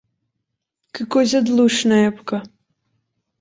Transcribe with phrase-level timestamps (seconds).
[0.93, 2.37] Que coisa de luxo na época